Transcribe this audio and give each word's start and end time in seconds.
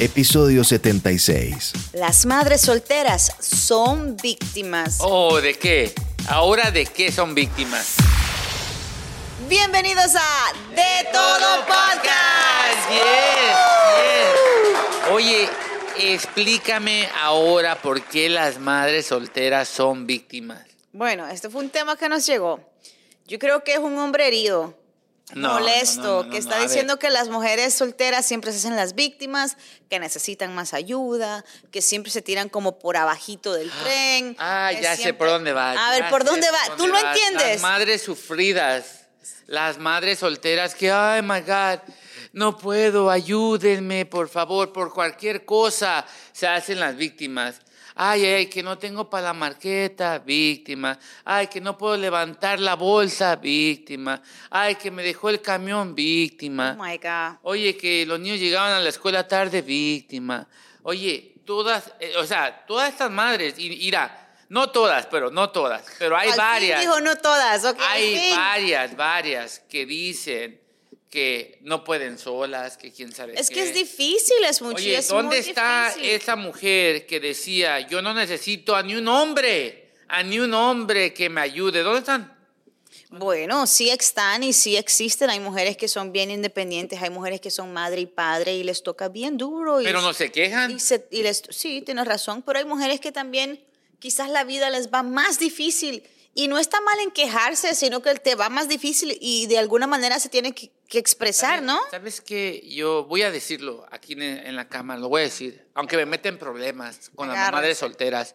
episodio 0.00 0.62
76. 0.62 1.72
Las 1.94 2.24
madres 2.24 2.60
solteras 2.60 3.32
son 3.40 4.16
víctimas. 4.16 4.98
Oh, 5.00 5.40
¿de 5.40 5.58
qué? 5.58 5.92
¿Ahora 6.28 6.70
de 6.70 6.86
qué 6.86 7.10
son 7.10 7.34
víctimas? 7.34 7.96
Bienvenidos 9.48 10.14
a 10.14 10.52
De 10.70 11.08
Todo 11.12 11.66
Podcast. 11.66 12.90
Yes, 12.90 13.02
yes. 13.98 15.10
Oye, 15.10 15.48
explícame 15.98 17.08
ahora 17.20 17.82
por 17.82 18.00
qué 18.02 18.28
las 18.28 18.60
madres 18.60 19.06
solteras 19.06 19.66
son 19.68 20.06
víctimas. 20.06 20.64
Bueno, 20.92 21.26
este 21.26 21.50
fue 21.50 21.62
un 21.62 21.70
tema 21.70 21.96
que 21.96 22.08
nos 22.08 22.24
llegó. 22.24 22.60
Yo 23.26 23.40
creo 23.40 23.64
que 23.64 23.72
es 23.72 23.78
un 23.78 23.98
hombre 23.98 24.28
herido, 24.28 24.77
No, 25.34 25.54
molesto, 25.54 26.24
no, 26.24 26.30
que 26.30 26.38
está 26.38 26.58
diciendo 26.60 26.98
que 26.98 27.10
las 27.10 27.28
mujeres 27.28 27.74
solteras 27.74 28.24
siempre 28.24 28.50
se 28.50 28.58
hacen 28.58 28.76
las 28.76 28.94
víctimas, 28.94 29.56
que 29.90 29.98
necesitan 29.98 30.54
más 30.54 30.72
ayuda, 30.72 31.44
que 31.70 31.82
siempre 31.82 32.10
se 32.10 32.22
tiran 32.22 32.48
como 32.48 32.78
por 32.78 32.96
abajito 32.96 33.52
del 33.52 33.70
tren. 33.70 34.36
Ah, 34.38 34.72
ya 34.72 34.96
sé 34.96 35.12
por 35.12 35.28
dónde 35.28 35.52
va. 35.52 35.72
A 35.72 35.90
ver, 35.90 36.08
¿por 36.08 36.24
dónde 36.24 36.46
va? 36.50 36.76
¿Tú 36.76 36.86
lo 36.86 36.98
entiendes? 36.98 37.60
Las 37.60 37.60
madres 37.60 38.02
sufridas, 38.02 39.06
las 39.46 39.78
madres 39.78 40.20
solteras 40.20 40.74
que, 40.74 40.90
ay, 40.90 41.20
my 41.22 41.40
God, 41.40 41.80
no 42.32 42.56
puedo, 42.56 43.10
ayúdenme, 43.10 44.06
por 44.06 44.28
favor, 44.28 44.72
por 44.72 44.94
cualquier 44.94 45.44
cosa 45.44 46.06
se 46.32 46.46
hacen 46.46 46.80
las 46.80 46.96
víctimas. 46.96 47.56
Ay, 48.00 48.24
ay, 48.26 48.46
que 48.46 48.62
no 48.62 48.78
tengo 48.78 49.10
para 49.10 49.24
la 49.24 49.32
marqueta, 49.32 50.20
víctima. 50.20 50.96
Ay, 51.24 51.48
que 51.48 51.60
no 51.60 51.76
puedo 51.76 51.96
levantar 51.96 52.60
la 52.60 52.74
bolsa, 52.74 53.34
víctima. 53.34 54.22
Ay, 54.50 54.76
que 54.76 54.92
me 54.92 55.02
dejó 55.02 55.30
el 55.30 55.42
camión, 55.42 55.96
víctima. 55.96 56.76
Oh 56.78 56.82
my 56.84 56.96
God. 56.98 57.38
Oye, 57.42 57.76
que 57.76 58.06
los 58.06 58.20
niños 58.20 58.38
llegaban 58.38 58.72
a 58.72 58.78
la 58.78 58.88
escuela 58.88 59.26
tarde, 59.26 59.62
víctima. 59.62 60.46
Oye, 60.84 61.34
todas, 61.44 61.92
eh, 61.98 62.12
o 62.18 62.24
sea, 62.24 62.64
todas 62.66 62.90
estas 62.90 63.10
madres, 63.10 63.56
mira, 63.56 64.28
no 64.48 64.70
todas, 64.70 65.06
pero 65.06 65.32
no 65.32 65.50
todas, 65.50 65.84
pero 65.98 66.16
hay 66.16 66.28
Al 66.28 66.34
fin 66.34 66.44
varias. 66.44 66.80
dijo 66.80 67.00
no 67.00 67.16
todas, 67.16 67.64
ok. 67.64 67.80
al 67.80 67.84
hay 67.84 68.16
fin. 68.16 68.36
varias, 68.36 68.96
varias 68.96 69.58
que 69.68 69.84
dicen 69.86 70.60
que 71.10 71.58
no 71.62 71.84
pueden 71.84 72.18
solas, 72.18 72.76
que 72.76 72.92
quién 72.92 73.12
sabe 73.12 73.32
Es 73.38 73.48
qué. 73.48 73.54
que 73.54 73.62
es 73.62 73.74
difícil, 73.74 74.36
es 74.46 74.60
mucho. 74.60 74.76
Oye, 74.76 74.96
es 74.98 75.08
¿dónde 75.08 75.40
muy 75.40 75.48
está 75.48 75.88
difícil. 75.94 76.10
esa 76.10 76.36
mujer 76.36 77.06
que 77.06 77.18
decía, 77.20 77.80
yo 77.80 78.02
no 78.02 78.12
necesito 78.12 78.76
a 78.76 78.82
ni 78.82 78.94
un 78.94 79.08
hombre, 79.08 79.92
a 80.08 80.22
ni 80.22 80.38
un 80.38 80.52
hombre 80.52 81.14
que 81.14 81.28
me 81.30 81.40
ayude? 81.40 81.82
¿Dónde 81.82 82.00
están? 82.00 82.36
Bueno, 83.10 83.66
sí 83.66 83.88
están 83.88 84.42
y 84.42 84.52
sí 84.52 84.76
existen. 84.76 85.30
Hay 85.30 85.40
mujeres 85.40 85.76
que 85.78 85.88
son 85.88 86.12
bien 86.12 86.30
independientes, 86.30 87.00
hay 87.00 87.08
mujeres 87.10 87.40
que 87.40 87.50
son 87.50 87.72
madre 87.72 88.02
y 88.02 88.06
padre 88.06 88.54
y 88.56 88.62
les 88.62 88.82
toca 88.82 89.08
bien 89.08 89.38
duro. 89.38 89.80
Y, 89.80 89.84
Pero 89.84 90.02
no 90.02 90.12
se 90.12 90.30
quejan. 90.30 90.70
y 90.72 90.78
se- 90.80 91.06
y 91.10 91.22
les, 91.22 91.42
sí, 91.48 91.80
tienes 91.80 92.06
razón, 92.06 92.42
pero 92.42 92.58
hay 92.58 92.66
mujeres 92.66 93.00
que 93.00 93.10
también 93.12 93.64
quizás 93.98 94.28
la 94.28 94.44
vida 94.44 94.68
les 94.68 94.90
va 94.92 95.02
más 95.02 95.38
difícil 95.38 96.02
y 96.34 96.48
no 96.48 96.58
está 96.58 96.80
mal 96.82 97.00
en 97.00 97.10
quejarse, 97.10 97.74
sino 97.74 98.02
que 98.02 98.14
te 98.16 98.34
va 98.34 98.50
más 98.50 98.68
difícil 98.68 99.16
y 99.20 99.46
de 99.46 99.56
alguna 99.58 99.86
manera 99.86 100.20
se 100.20 100.28
tiene 100.28 100.52
que, 100.52 100.70
que 100.88 100.98
expresar, 100.98 101.62
¿no? 101.62 101.78
¿Sabes 101.90 102.20
qué? 102.20 102.66
Yo 102.66 103.04
voy 103.04 103.22
a 103.22 103.30
decirlo 103.30 103.86
aquí 103.90 104.14
en, 104.14 104.22
en 104.22 104.56
la 104.56 104.68
cámara, 104.68 104.98
lo 104.98 105.08
voy 105.08 105.20
a 105.20 105.24
decir, 105.24 105.66
aunque 105.74 105.96
me 105.96 106.06
meten 106.06 106.38
problemas 106.38 107.10
con 107.14 107.28
las 107.28 107.52
madres 107.52 107.78
solteras. 107.78 108.34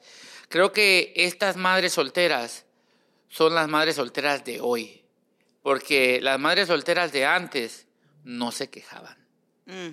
Creo 0.49 0.71
que 0.71 1.13
estas 1.15 1.57
madres 1.57 1.93
solteras 1.93 2.65
son 3.27 3.55
las 3.55 3.67
madres 3.67 3.95
solteras 3.95 4.45
de 4.45 4.61
hoy, 4.61 5.03
porque 5.63 6.21
las 6.21 6.39
madres 6.39 6.67
solteras 6.67 7.11
de 7.11 7.25
antes 7.25 7.87
no 8.23 8.51
se 8.51 8.69
quejaban. 8.69 9.17
Mm. 9.65 9.89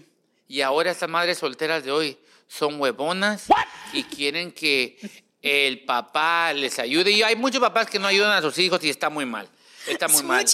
Y 0.48 0.60
ahora 0.60 0.90
estas 0.90 1.08
madres 1.08 1.38
solteras 1.38 1.84
de 1.84 1.92
hoy 1.92 2.18
son 2.46 2.80
huevonas 2.80 3.46
y 3.92 4.02
quieren 4.02 4.52
que 4.52 4.98
el 5.40 5.84
papá 5.84 6.52
les 6.52 6.78
ayude. 6.78 7.12
Y 7.12 7.22
hay 7.22 7.36
muchos 7.36 7.60
papás 7.60 7.88
que 7.88 7.98
no 7.98 8.08
ayudan 8.08 8.32
a 8.32 8.42
sus 8.42 8.58
hijos 8.58 8.82
y 8.84 8.90
está 8.90 9.08
muy 9.08 9.24
mal. 9.24 9.48
Está 9.86 10.08
muy 10.08 10.22
mal. 10.22 10.44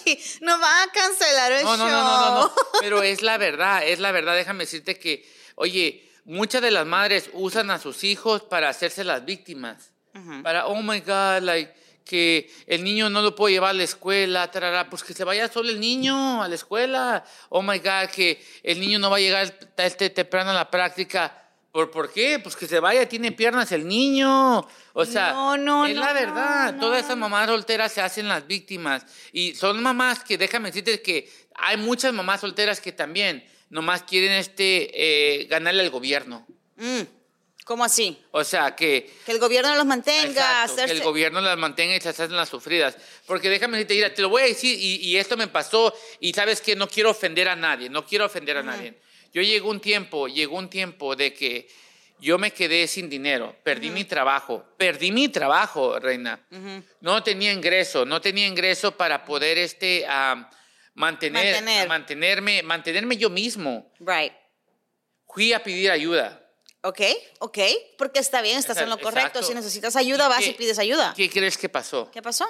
Nos 0.40 0.60
van 0.60 0.88
a 0.88 0.92
cancelar 0.92 1.52
el 1.52 1.64
No, 1.64 1.76
no, 1.76 1.88
show. 1.88 1.90
no, 1.92 2.02
no, 2.02 2.30
no, 2.34 2.40
no. 2.44 2.52
Pero 2.80 3.02
es 3.02 3.22
la 3.22 3.38
verdad, 3.38 3.86
es 3.86 3.98
la 3.98 4.12
verdad. 4.12 4.34
Déjame 4.36 4.64
decirte 4.64 4.98
que, 4.98 5.28
oye, 5.56 6.08
muchas 6.24 6.62
de 6.62 6.70
las 6.70 6.86
madres 6.86 7.30
usan 7.32 7.70
a 7.70 7.78
sus 7.78 8.04
hijos 8.04 8.42
para 8.42 8.68
hacerse 8.68 9.04
las 9.04 9.24
víctimas. 9.24 9.90
Para, 10.42 10.66
oh 10.66 10.80
my 10.80 11.00
God, 11.00 11.42
like, 11.42 11.74
que 12.02 12.50
el 12.66 12.82
niño 12.84 13.10
no 13.10 13.20
lo 13.20 13.34
puedo 13.34 13.50
llevar 13.50 13.70
a 13.70 13.74
la 13.74 13.82
escuela, 13.82 14.50
tarara, 14.50 14.88
pues 14.88 15.02
que 15.04 15.12
se 15.12 15.24
vaya 15.24 15.52
solo 15.52 15.68
el 15.68 15.78
niño 15.80 16.42
a 16.42 16.48
la 16.48 16.54
escuela. 16.54 17.22
Oh 17.50 17.60
my 17.60 17.78
God, 17.80 18.08
que 18.14 18.42
el 18.62 18.80
niño 18.80 18.98
no 18.98 19.10
va 19.10 19.16
a 19.18 19.20
llegar 19.20 19.58
este 19.76 20.08
temprano 20.08 20.52
a 20.52 20.54
la 20.54 20.70
práctica. 20.70 21.45
¿Por, 21.76 21.90
¿Por 21.90 22.10
qué? 22.10 22.38
Pues 22.38 22.56
que 22.56 22.66
se 22.66 22.80
vaya, 22.80 23.06
tiene 23.06 23.32
piernas 23.32 23.70
el 23.70 23.86
niño. 23.86 24.66
O 24.94 25.04
sea, 25.04 25.32
No, 25.32 25.58
no, 25.58 25.84
es 25.84 25.94
no, 25.94 26.00
la 26.00 26.14
verdad. 26.14 26.74
Todas 26.80 27.04
esas 27.04 27.18
mamás 27.18 27.48
solteras 27.48 27.92
se 27.92 28.00
hacen 28.00 28.28
las 28.28 28.46
víctimas. 28.46 29.04
Y 29.30 29.54
son 29.54 29.82
mamás 29.82 30.24
que, 30.24 30.38
déjame 30.38 30.70
decirte 30.70 31.02
que 31.02 31.30
hay 31.54 31.76
muchas 31.76 32.14
mamás 32.14 32.40
solteras 32.40 32.80
que 32.80 32.92
también 32.92 33.46
nomás 33.68 34.04
quieren 34.04 34.32
este, 34.32 34.88
eh, 34.94 35.44
ganarle 35.48 35.82
al 35.82 35.90
gobierno. 35.90 36.46
Mm, 36.76 37.02
¿Cómo 37.66 37.84
así? 37.84 38.24
O 38.30 38.42
sea, 38.42 38.74
que... 38.74 39.12
Que 39.26 39.32
el 39.32 39.38
gobierno 39.38 39.74
los 39.74 39.84
mantenga, 39.84 40.30
Exacto, 40.30 40.72
hacerse... 40.72 40.94
que 40.94 40.98
el 41.00 41.04
gobierno 41.04 41.42
las 41.42 41.58
mantenga 41.58 41.94
y 41.94 42.00
se 42.00 42.08
hacen 42.08 42.34
las 42.34 42.48
sufridas. 42.48 42.96
Porque 43.26 43.50
déjame 43.50 43.76
decirte, 43.76 43.96
mira, 43.96 44.14
te 44.14 44.22
lo 44.22 44.30
voy 44.30 44.44
a 44.44 44.46
decir 44.46 44.78
y, 44.80 44.94
y 45.06 45.18
esto 45.18 45.36
me 45.36 45.48
pasó 45.48 45.92
y 46.20 46.32
sabes 46.32 46.62
que 46.62 46.74
no 46.74 46.88
quiero 46.88 47.10
ofender 47.10 47.50
a 47.50 47.56
nadie, 47.56 47.90
no 47.90 48.06
quiero 48.06 48.24
ofender 48.24 48.56
a 48.56 48.62
nadie. 48.62 48.94
Yo 49.36 49.42
llegó 49.42 49.68
un 49.68 49.80
tiempo, 49.80 50.28
llegó 50.28 50.56
un 50.56 50.70
tiempo 50.70 51.14
de 51.14 51.34
que 51.34 51.68
yo 52.20 52.38
me 52.38 52.52
quedé 52.52 52.86
sin 52.86 53.10
dinero, 53.10 53.54
perdí 53.62 53.90
mi 53.90 54.04
trabajo, 54.04 54.64
perdí 54.78 55.12
mi 55.12 55.28
trabajo, 55.28 55.98
reina. 56.00 56.40
No 57.02 57.22
tenía 57.22 57.52
ingreso, 57.52 58.06
no 58.06 58.18
tenía 58.22 58.46
ingreso 58.46 58.96
para 58.96 59.26
poder 59.26 59.58
este, 59.58 60.06
ah, 60.08 60.48
mantener, 60.94 61.52
Mantener. 61.52 61.86
mantenerme, 61.86 62.62
mantenerme 62.62 63.18
yo 63.18 63.28
mismo. 63.28 63.92
Right. 64.00 64.32
Fui 65.28 65.52
a 65.52 65.62
pedir 65.62 65.90
ayuda. 65.90 66.42
Ok, 66.80 67.02
ok, 67.40 67.58
porque 67.98 68.20
está 68.20 68.40
bien, 68.40 68.56
estás 68.56 68.78
en 68.78 68.88
lo 68.88 68.96
correcto. 68.98 69.42
Si 69.42 69.52
necesitas 69.52 69.96
ayuda, 69.96 70.28
vas 70.28 70.40
y 70.46 70.52
¿Qué- 70.52 70.54
pides 70.56 70.78
ayuda. 70.78 71.12
¿Qué 71.14 71.28
crees 71.28 71.58
que 71.58 71.68
pasó? 71.68 72.10
¿Qué 72.10 72.22
pasó? 72.22 72.46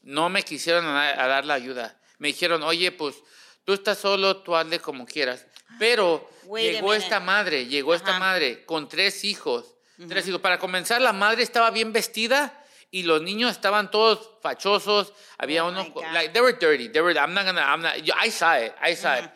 no 0.00 0.30
me 0.30 0.42
quisieron 0.42 0.86
a, 0.86 1.10
a 1.10 1.26
dar 1.28 1.44
la 1.44 1.52
ayuda. 1.52 2.00
Me 2.16 2.28
dijeron, 2.28 2.62
oye, 2.62 2.90
pues 2.90 3.16
tú 3.64 3.72
estás 3.72 3.98
solo, 3.98 4.38
tú 4.38 4.54
hazle 4.56 4.78
como 4.80 5.06
quieras. 5.06 5.46
Pero 5.78 6.28
Wait 6.44 6.68
a 6.68 6.72
llegó 6.74 6.94
esta 6.94 7.20
madre, 7.20 7.66
llegó 7.66 7.94
esta 7.94 8.18
madre 8.18 8.64
con 8.64 8.88
tres 8.88 9.24
hijos. 9.24 9.74
Tres 10.08 10.26
hijos. 10.28 10.40
Para 10.40 10.58
comenzar, 10.58 11.00
la 11.00 11.12
madre 11.12 11.42
estaba 11.42 11.70
bien 11.70 11.92
vestida 11.92 12.58
y 12.90 13.04
los 13.04 13.22
niños 13.22 13.52
estaban 13.52 13.90
todos 13.90 14.30
fachosos. 14.42 15.12
Había 15.38 15.64
Oh 15.64 15.68
uno, 15.68 15.84
my 15.84 15.90
God. 15.90 16.04
like, 16.12 16.32
they 16.32 16.42
were 16.42 16.52
dirty. 16.58 16.88
They 16.88 17.00
were, 17.00 17.14
I'm 17.18 17.32
not 17.34 17.44
gonna, 17.46 17.62
I'm 17.62 17.80
not, 17.80 17.96
yo- 18.02 18.14
I 18.20 18.30
saw 18.30 18.54
it, 18.58 18.72
I 18.82 18.94
saw 18.96 19.18
it. 19.18 19.30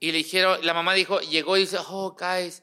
Y 0.00 0.12
le 0.12 0.18
dijeron, 0.18 0.58
la 0.64 0.72
mamá 0.74 0.94
dijo, 0.94 1.20
llegó 1.20 1.56
y 1.56 1.60
dice, 1.60 1.78
oh, 1.88 2.16
guys, 2.18 2.62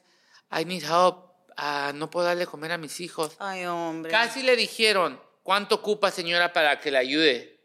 I 0.50 0.64
need 0.64 0.82
help. 0.82 1.24
Ah, 1.56 1.92
no 1.94 2.10
puedo 2.10 2.26
darle 2.26 2.46
comer 2.46 2.72
a 2.72 2.78
mis 2.78 3.00
hijos. 3.00 3.34
Ay, 3.38 3.64
hombre. 3.64 4.10
Casi 4.10 4.42
le 4.42 4.54
dijeron, 4.56 5.20
¿cuánto 5.42 5.76
ocupa 5.76 6.10
señora 6.10 6.52
para 6.52 6.78
que 6.78 6.90
le 6.90 6.98
ayude? 6.98 7.57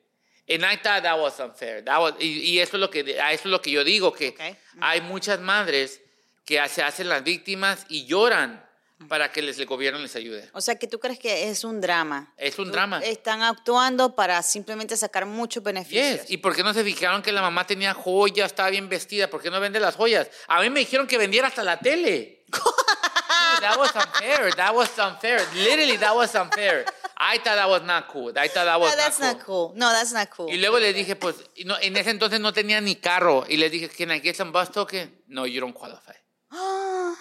And 0.49 0.65
I 0.65 0.75
thought 0.77 1.03
that 1.03 1.17
was 1.19 1.39
unfair. 1.39 1.83
That 1.85 1.99
was- 2.01 2.15
y, 2.19 2.39
y 2.41 2.59
eso 2.59 2.75
es 2.77 2.81
lo 2.81 2.89
que 2.89 3.19
a 3.19 3.31
eso 3.31 3.43
es 3.45 3.51
lo 3.51 3.61
que 3.61 3.71
yo 3.71 3.83
digo 3.83 4.11
que 4.13 4.29
Ok. 4.29 4.57
hay 4.81 5.01
muchas 5.01 5.39
madres 5.39 6.01
que 6.45 6.59
se 6.67 6.83
hacen 6.83 7.07
las 7.07 7.23
víctimas 7.23 7.85
y 7.87 8.05
lloran 8.05 8.61
para 9.07 9.31
que 9.31 9.41
les, 9.41 9.57
el 9.59 9.65
gobierno 9.65 9.99
les 9.99 10.15
ayude. 10.15 10.49
O 10.53 10.61
sea, 10.61 10.75
que 10.75 10.87
tú 10.87 10.97
crees 10.99 11.19
que 11.19 11.49
es 11.49 11.63
un 11.63 11.79
drama. 11.81 12.33
Es 12.37 12.57
un 12.59 12.65
Tú- 12.65 12.71
drama. 12.71 12.99
Están 12.99 13.41
actuando 13.41 14.15
para 14.15 14.41
simplemente 14.43 14.95
sacar 14.97 15.25
muchos 15.25 15.61
beneficios. 15.63 16.21
Yes. 16.23 16.31
¿Y 16.31 16.37
por 16.37 16.55
qué 16.55 16.63
no 16.63 16.73
se 16.73 16.83
fijaron 16.83 17.21
que 17.21 17.31
la 17.31 17.41
mamá 17.41 17.65
tenía 17.67 17.93
joyas, 17.93 18.47
estaba 18.47 18.69
bien 18.69 18.87
vestida? 18.89 19.29
¿Por 19.29 19.41
qué 19.41 19.49
no 19.49 19.59
vende 19.59 19.79
las 19.79 19.95
joyas? 19.95 20.29
A 20.47 20.61
mí 20.61 20.69
me 20.69 20.81
dijeron 20.81 21.07
que 21.07 21.17
vendiera 21.17 21.47
hasta 21.47 21.63
la 21.63 21.79
tele. 21.79 22.43
Dude, 22.51 23.61
that 23.61 23.77
was 23.77 23.91
unfair. 23.95 24.53
That 24.55 24.73
was 24.73 24.89
unfair. 24.99 25.41
Literally, 25.55 25.97
that 25.97 26.13
was 26.15 26.33
unfair. 26.35 26.85
I 27.25 27.37
thought 27.37 27.55
that 27.55 27.69
was 27.69 27.83
not 27.83 28.07
cool. 28.11 28.33
I 28.37 28.49
thought 28.49 28.65
that 28.65 28.77
was 28.79 28.91
No, 28.91 28.97
that's 28.97 29.19
not 29.19 29.35
not 29.37 29.45
cool. 29.45 29.69
cool. 29.69 29.77
No, 29.77 29.91
that's 29.91 30.11
not 30.11 30.29
cool. 30.29 30.49
Y 30.49 30.57
luego 30.57 30.77
le 30.77 30.91
dije, 30.93 31.15
pues, 31.15 31.35
no, 31.63 31.77
en 31.79 31.95
ese 31.95 32.09
entonces 32.09 32.41
no 32.41 32.51
tenía 32.51 32.81
ni 32.81 32.97
carro. 32.97 33.45
Y 33.47 33.55
le 33.55 33.69
dije, 33.69 33.87
¿can 33.87 34.11
I 34.11 34.19
get 34.19 34.35
some 34.35 34.51
bus 34.51 34.69
token? 34.71 35.09
No, 35.27 35.45
you 35.45 35.61
don't 35.61 35.73
qualify. 35.75 36.15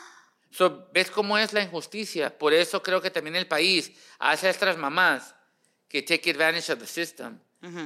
So, 0.51 0.89
¿Ves 0.93 1.11
cómo 1.11 1.39
es 1.39 1.55
la 1.55 1.63
injusticia? 1.63 2.37
Por 2.37 2.53
eso 2.53 2.83
creo 2.83 3.01
que 3.01 3.11
también 3.11 3.37
el 3.37 3.47
país 3.47 3.91
hace 4.19 4.49
a 4.49 4.51
estas 4.51 4.77
mamás 4.77 5.35
que 5.89 6.03
take 6.03 6.31
advantage 6.31 6.71
of 6.73 6.79
the 6.79 6.87
system 6.87 7.39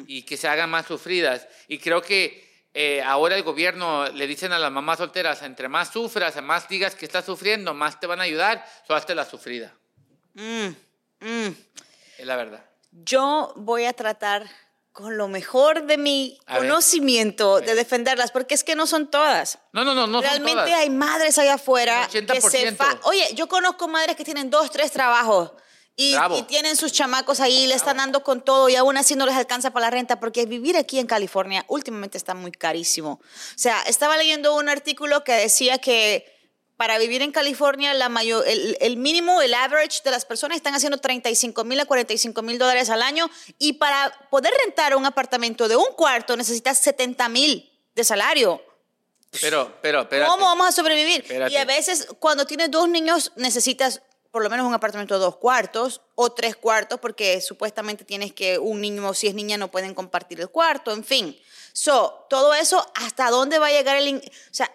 y 0.08 0.22
que 0.22 0.36
se 0.36 0.48
hagan 0.48 0.70
más 0.70 0.86
sufridas. 0.86 1.46
Y 1.68 1.78
creo 1.78 2.02
que 2.02 2.44
eh, 2.74 3.02
ahora 3.02 3.36
el 3.36 3.44
gobierno 3.44 4.08
le 4.08 4.26
dicen 4.26 4.52
a 4.52 4.58
las 4.58 4.72
mamás 4.72 4.98
solteras, 4.98 5.42
entre 5.42 5.68
más 5.68 5.92
sufras, 5.92 6.42
más 6.42 6.68
digas 6.68 6.96
que 6.96 7.06
estás 7.06 7.24
sufriendo, 7.24 7.72
más 7.72 8.00
te 8.00 8.08
van 8.08 8.18
a 8.20 8.24
ayudar, 8.24 8.66
so 8.86 8.94
hazte 8.96 9.14
la 9.14 9.24
sufrida. 9.24 9.72
mm, 10.34 10.66
mm. 11.20 11.48
Es 12.26 12.28
la 12.28 12.34
verdad. 12.36 12.64
Yo 12.90 13.52
voy 13.54 13.84
a 13.84 13.92
tratar 13.92 14.48
con 14.90 15.16
lo 15.16 15.28
mejor 15.28 15.84
de 15.86 15.96
mi 15.96 16.40
A 16.46 16.58
ver. 16.58 16.68
conocimiento 16.68 17.60
de 17.60 17.76
defenderlas, 17.76 18.32
porque 18.32 18.54
es 18.56 18.64
que 18.64 18.74
no 18.74 18.88
son 18.88 19.08
todas. 19.12 19.60
No, 19.72 19.84
no, 19.84 19.94
no, 19.94 20.08
no 20.08 20.14
son 20.14 20.22
Realmente 20.22 20.62
todas. 20.64 20.80
hay 20.80 20.90
madres 20.90 21.38
allá 21.38 21.54
afuera 21.54 22.08
El 22.12 22.26
que 22.26 22.40
se 22.40 22.72
80%. 22.72 22.76
fa- 22.76 22.98
Oye, 23.04 23.22
yo 23.34 23.46
conozco 23.46 23.86
madres 23.86 24.16
que 24.16 24.24
tienen 24.24 24.50
dos, 24.50 24.72
tres 24.72 24.90
trabajos 24.90 25.52
y, 25.94 26.14
Bravo. 26.14 26.36
y 26.38 26.42
tienen 26.42 26.74
sus 26.76 26.90
chamacos 26.92 27.38
ahí, 27.38 27.68
le 27.68 27.74
están 27.76 27.98
dando 27.98 28.24
con 28.24 28.40
todo 28.44 28.68
y 28.68 28.74
aún 28.74 28.96
así 28.96 29.14
no 29.14 29.24
les 29.24 29.36
alcanza 29.36 29.70
para 29.70 29.86
la 29.86 29.90
renta 29.90 30.18
porque 30.18 30.46
vivir 30.46 30.76
aquí 30.76 30.98
en 30.98 31.06
California 31.06 31.64
últimamente 31.68 32.18
está 32.18 32.34
muy 32.34 32.50
carísimo. 32.50 33.20
O 33.22 33.58
sea, 33.58 33.80
estaba 33.82 34.16
leyendo 34.16 34.56
un 34.56 34.68
artículo 34.68 35.22
que 35.22 35.32
decía 35.34 35.78
que 35.78 36.35
para 36.76 36.98
vivir 36.98 37.22
en 37.22 37.32
California 37.32 37.94
la 37.94 38.08
mayor, 38.08 38.46
el, 38.46 38.76
el 38.80 38.96
mínimo, 38.96 39.40
el 39.40 39.54
average 39.54 40.02
de 40.04 40.10
las 40.10 40.24
personas 40.24 40.56
están 40.56 40.74
haciendo 40.74 40.98
35 40.98 41.64
mil 41.64 41.80
a 41.80 41.86
45 41.86 42.42
mil 42.42 42.58
dólares 42.58 42.90
al 42.90 43.02
año 43.02 43.30
y 43.58 43.74
para 43.74 44.12
poder 44.30 44.52
rentar 44.64 44.94
un 44.94 45.06
apartamento 45.06 45.68
de 45.68 45.76
un 45.76 45.92
cuarto 45.96 46.36
necesitas 46.36 46.78
70 46.78 47.28
mil 47.28 47.72
de 47.94 48.04
salario. 48.04 48.62
Pero, 49.40 49.76
pero, 49.82 50.02
espérate. 50.02 50.30
¿Cómo 50.30 50.46
vamos 50.46 50.68
a 50.68 50.72
sobrevivir? 50.72 51.22
Espérate. 51.22 51.52
Y 51.52 51.56
a 51.56 51.64
veces, 51.64 52.08
cuando 52.18 52.46
tienes 52.46 52.70
dos 52.70 52.88
niños, 52.88 53.32
necesitas 53.36 54.02
por 54.30 54.42
lo 54.42 54.50
menos 54.50 54.66
un 54.66 54.74
apartamento 54.74 55.14
de 55.14 55.20
dos 55.20 55.36
cuartos 55.36 56.02
o 56.14 56.30
tres 56.30 56.56
cuartos, 56.56 57.00
porque 57.00 57.40
supuestamente 57.40 58.04
tienes 58.04 58.34
que 58.34 58.58
un 58.58 58.82
niño 58.82 59.08
o 59.08 59.14
si 59.14 59.28
es 59.28 59.34
niña 59.34 59.56
no 59.56 59.70
pueden 59.70 59.94
compartir 59.94 60.40
el 60.40 60.50
cuarto, 60.50 60.92
en 60.92 61.04
fin. 61.04 61.40
So, 61.72 62.26
todo 62.28 62.52
eso, 62.52 62.86
¿hasta 62.94 63.30
dónde 63.30 63.58
va 63.58 63.68
a 63.68 63.70
llegar 63.70 63.96
el... 63.96 64.16
O 64.16 64.54
sea, 64.54 64.70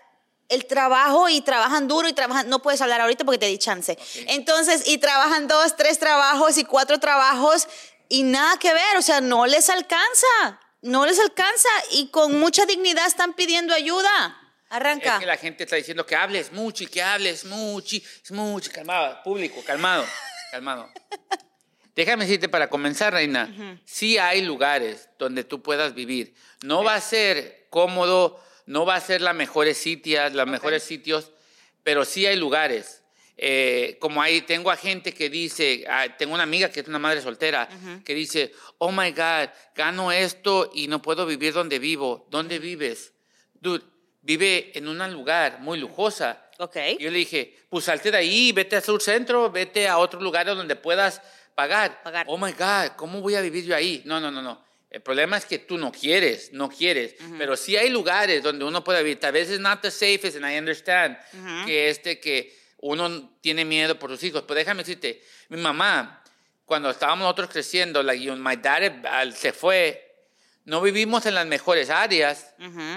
el 0.51 0.65
trabajo 0.65 1.29
y 1.29 1.41
trabajan 1.41 1.87
duro 1.87 2.07
y 2.07 2.13
trabajan, 2.13 2.49
no 2.49 2.61
puedes 2.61 2.81
hablar 2.81 3.01
ahorita 3.01 3.23
porque 3.23 3.39
te 3.39 3.45
di 3.47 3.57
chance. 3.57 3.97
Entonces, 4.27 4.87
y 4.87 4.97
trabajan 4.97 5.47
dos, 5.47 5.75
tres 5.77 5.97
trabajos 5.97 6.57
y 6.57 6.65
cuatro 6.65 6.99
trabajos 6.99 7.67
y 8.09 8.23
nada 8.23 8.57
que 8.59 8.73
ver, 8.73 8.97
o 8.97 9.01
sea, 9.01 9.21
no 9.21 9.47
les 9.47 9.69
alcanza, 9.69 10.59
no 10.81 11.05
les 11.05 11.17
alcanza 11.19 11.69
y 11.91 12.09
con 12.09 12.39
mucha 12.39 12.65
dignidad 12.65 13.07
están 13.07 13.33
pidiendo 13.33 13.73
ayuda. 13.73 14.37
Arranca. 14.69 15.15
Es 15.15 15.19
que 15.21 15.25
la 15.25 15.37
gente 15.37 15.63
está 15.63 15.77
diciendo 15.77 16.05
que 16.05 16.15
hables 16.15 16.51
mucho 16.51 16.83
y 16.83 16.87
que 16.87 17.01
hables 17.01 17.45
mucho, 17.45 17.95
y 17.95 18.03
mucho, 18.29 18.71
calmado, 18.71 19.21
público, 19.23 19.63
calmado, 19.65 20.05
calmado. 20.51 20.89
Déjame 21.95 22.25
decirte 22.25 22.47
para 22.47 22.69
comenzar, 22.69 23.13
Reina, 23.13 23.79
sí 23.85 24.17
hay 24.17 24.41
lugares 24.41 25.09
donde 25.19 25.43
tú 25.43 25.61
puedas 25.61 25.93
vivir. 25.93 26.33
No 26.61 26.83
va 26.83 26.95
a 26.95 27.01
ser 27.01 27.67
cómodo, 27.69 28.41
no 28.71 28.85
va 28.85 28.95
a 28.95 29.01
ser 29.01 29.21
las 29.21 29.35
mejores 29.35 29.77
sitios, 29.77 30.31
los 30.31 30.47
mejores 30.47 30.81
sitios, 30.81 31.31
pero 31.83 32.05
sí 32.05 32.25
hay 32.25 32.37
lugares. 32.37 33.03
Eh, 33.35 33.97
como 33.99 34.21
ahí 34.21 34.41
tengo 34.43 34.71
a 34.71 34.77
gente 34.77 35.13
que 35.13 35.29
dice, 35.29 35.83
ah, 35.89 36.05
tengo 36.17 36.33
una 36.33 36.43
amiga 36.43 36.71
que 36.71 36.79
es 36.79 36.87
una 36.87 36.99
madre 36.99 37.21
soltera, 37.21 37.67
que 38.05 38.13
dice, 38.13 38.53
oh 38.77 38.93
my 38.93 39.11
God, 39.11 39.49
gano 39.75 40.13
esto 40.13 40.71
y 40.73 40.87
no 40.87 41.01
puedo 41.01 41.25
vivir 41.25 41.51
donde 41.51 41.79
vivo. 41.79 42.27
¿Dónde 42.29 42.59
vives? 42.59 43.11
Dude, 43.55 43.83
vive 44.21 44.71
en 44.73 44.87
un 44.87 44.99
lugar 45.11 45.59
muy 45.59 45.77
lujosa. 45.77 46.49
Ok. 46.57 46.77
Y 46.97 47.03
yo 47.03 47.11
le 47.11 47.17
dije, 47.17 47.57
pues 47.69 47.83
salte 47.83 48.09
de 48.09 48.19
ahí, 48.19 48.53
vete 48.53 48.77
a 48.77 48.81
Sur 48.81 49.01
Centro, 49.01 49.51
vete 49.51 49.89
a 49.89 49.97
otro 49.97 50.21
lugar 50.21 50.45
donde 50.45 50.77
puedas 50.77 51.21
pagar. 51.55 52.01
Pagar. 52.03 52.25
Oh 52.29 52.37
my 52.37 52.53
God, 52.53 52.95
¿cómo 52.95 53.19
voy 53.19 53.35
a 53.35 53.41
vivir 53.41 53.65
yo 53.65 53.75
ahí? 53.75 54.01
No, 54.05 54.21
no, 54.21 54.31
no, 54.31 54.41
no. 54.41 54.70
El 54.91 55.01
problema 55.01 55.37
es 55.37 55.45
que 55.45 55.57
tú 55.57 55.77
no 55.77 55.89
quieres, 55.89 56.51
no 56.51 56.69
quieres. 56.69 57.15
Pero 57.37 57.55
sí 57.55 57.77
hay 57.77 57.89
lugares 57.89 58.43
donde 58.43 58.65
uno 58.65 58.83
puede 58.83 59.01
vivir. 59.01 59.19
Tal 59.21 59.31
vez 59.31 59.49
es 59.49 59.59
not 59.59 59.81
the 59.81 59.89
safest, 59.89 60.35
and 60.35 60.45
I 60.45 60.57
understand 60.57 61.17
que 61.65 61.89
este 61.89 62.19
que 62.19 62.59
uno 62.81 63.37
tiene 63.39 63.63
miedo 63.63 63.97
por 63.97 64.11
sus 64.11 64.23
hijos. 64.25 64.43
Pero 64.45 64.57
déjame 64.57 64.83
decirte, 64.83 65.23
mi 65.47 65.61
mamá, 65.61 66.21
cuando 66.65 66.89
estábamos 66.89 67.23
nosotros 67.23 67.49
creciendo, 67.49 68.03
like, 68.03 68.31
my 68.33 68.57
dad 68.57 69.31
se 69.33 69.53
fue. 69.53 70.09
No 70.63 70.79
vivimos 70.81 71.25
en 71.25 71.33
las 71.35 71.47
mejores 71.47 71.89
áreas, 71.89 72.53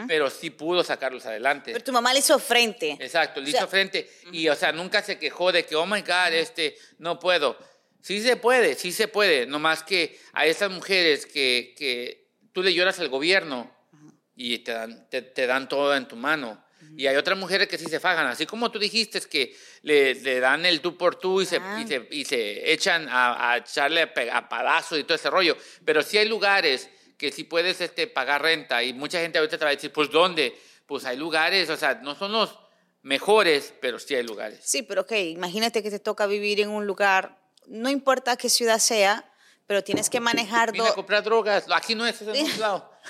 pero 0.07 0.29
sí 0.29 0.51
pudo 0.51 0.85
sacarlos 0.85 1.25
adelante. 1.25 1.73
Pero 1.73 1.83
tu 1.85 1.93
mamá 1.93 2.13
le 2.13 2.19
hizo 2.19 2.39
frente. 2.39 2.99
Exacto, 3.01 3.41
le 3.41 3.49
O 3.49 3.51
sea, 3.51 3.61
hizo 3.61 3.69
frente. 3.69 4.11
Y, 4.33 4.49
o 4.49 4.55
sea, 4.55 4.71
nunca 4.73 5.01
se 5.03 5.19
quejó 5.19 5.51
de 5.51 5.65
que, 5.65 5.75
oh 5.75 5.87
my 5.87 6.03
God, 6.03 6.33
este, 6.33 6.77
no 6.99 7.19
puedo. 7.19 7.57
Sí 8.05 8.21
se 8.21 8.37
puede, 8.37 8.75
sí 8.75 8.93
se 8.93 9.09
puede. 9.09 9.47
Nomás 9.47 9.83
que 9.83 10.21
a 10.35 10.45
esas 10.45 10.71
mujeres 10.71 11.25
que, 11.25 11.75
que 11.79 12.29
tú 12.53 12.63
le 12.63 12.75
lloras 12.75 13.01
al 13.01 13.09
gobierno 13.09 13.75
y 14.37 14.59
te 14.59 14.73
dan, 14.73 15.09
te, 15.09 15.23
te 15.23 15.47
dan 15.47 15.71
todo 15.71 15.97
en 15.97 16.07
tu 16.07 16.15
mano. 16.15 16.63
Y 16.99 17.07
hay 17.07 17.17
otras 17.17 17.39
mujeres 17.39 17.67
que 17.67 17.79
sí 17.79 17.87
se 17.87 18.01
fajan. 18.01 18.27
Así 18.27 18.45
como 18.45 18.71
tú 18.71 18.79
dijiste, 18.79 19.17
es 19.17 19.27
que 19.27 19.57
le, 19.81 20.15
le 20.17 20.39
dan 20.39 20.67
el 20.67 20.83
tú 20.83 20.99
por 20.99 21.15
tú 21.17 21.41
y 21.41 21.47
se, 21.47 21.57
Ah. 21.57 21.81
y 21.83 21.89
se, 21.89 22.07
y 22.11 22.25
se 22.27 22.73
echan 22.75 23.09
a, 23.09 23.53
a 23.53 23.57
echarle 23.57 24.03
a, 24.03 24.37
a 24.37 24.49
palazos 24.51 24.99
y 24.99 25.05
todo 25.05 25.15
ese 25.15 25.31
rollo. 25.31 25.57
Pero 25.87 26.03
sí 26.03 26.19
hay 26.19 26.29
lugares 26.29 26.91
que 27.17 27.33
sí 27.33 27.45
puedes 27.45 27.81
este, 27.81 28.07
pagar 28.07 28.43
renta. 28.43 28.83
Y 28.83 28.93
mucha 28.93 29.19
gente 29.19 29.39
ahorita 29.39 29.57
te 29.57 29.65
va 29.65 29.71
a 29.71 29.75
decir, 29.75 29.93
pues 29.93 30.11
¿dónde? 30.11 30.55
Pues 30.85 31.07
hay 31.07 31.17
lugares, 31.17 31.71
o 31.71 31.77
sea, 31.79 31.95
no 32.03 32.15
son 32.15 32.33
los 32.33 32.55
mejores, 33.01 33.73
pero 33.81 33.99
sí 33.99 34.15
hay 34.15 34.25
lugares. 34.25 34.61
Sí, 34.63 34.83
pero 34.83 35.03
ok, 35.03 35.13
imagínate 35.13 35.83
que 35.83 35.91
te 35.91 35.99
toca 36.01 36.27
vivir 36.27 36.61
en 36.61 36.69
un 36.69 36.87
lugar, 36.87 37.39
no 37.67 37.91
importa 37.91 38.37
qué 38.37 38.49
ciudad 38.49 38.79
sea, 38.79 39.25
pero 39.67 39.83
tienes 39.83 40.11
que 40.11 40.21
manejar 40.21 40.73
Vine 40.73 40.89
a 40.89 40.95
comprar 40.95 41.23
drogas. 41.23 41.65
Aquí 41.75 41.95
no 41.95 42.07
es, 42.07 42.21
es 42.21 42.29
en 42.29 42.61
lado. 42.61 42.91